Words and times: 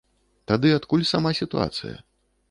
Тады 0.51 0.71
адкуль 0.77 1.05
сама 1.09 1.33
сітуацыя? 1.39 1.95